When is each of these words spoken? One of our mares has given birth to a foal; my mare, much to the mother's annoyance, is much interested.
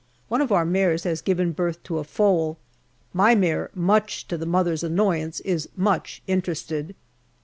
One 0.29 0.41
of 0.41 0.51
our 0.51 0.65
mares 0.65 1.03
has 1.03 1.21
given 1.21 1.51
birth 1.51 1.83
to 1.83 1.99
a 1.99 2.03
foal; 2.03 2.57
my 3.13 3.35
mare, 3.35 3.69
much 3.75 4.27
to 4.29 4.35
the 4.35 4.47
mother's 4.47 4.83
annoyance, 4.83 5.41
is 5.41 5.69
much 5.77 6.23
interested. 6.25 6.95